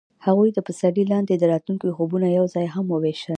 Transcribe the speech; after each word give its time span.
هغوی 0.25 0.49
د 0.53 0.59
پسرلی 0.67 1.03
لاندې 1.11 1.33
د 1.37 1.43
راتلونکي 1.51 1.87
خوبونه 1.97 2.27
یوځای 2.37 2.65
هم 2.75 2.85
وویشل. 2.89 3.29